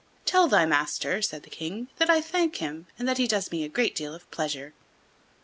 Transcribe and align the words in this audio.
"Tell 0.25 0.47
thy 0.47 0.65
master," 0.65 1.21
said 1.21 1.43
the 1.43 1.51
king, 1.51 1.89
"that 1.97 2.09
I 2.09 2.21
thank 2.21 2.55
him 2.55 2.87
and 2.97 3.07
that 3.07 3.19
he 3.19 3.27
does 3.27 3.51
me 3.51 3.63
a 3.63 3.69
great 3.69 3.93
deal 3.93 4.15
of 4.15 4.31
pleasure." 4.31 4.73